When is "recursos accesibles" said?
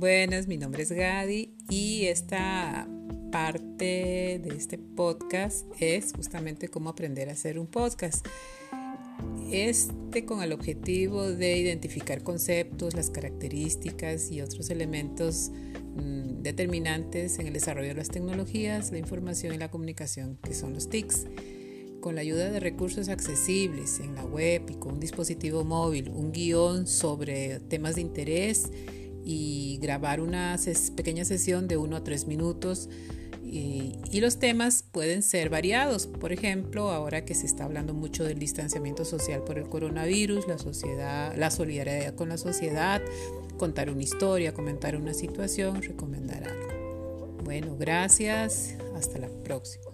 22.58-24.00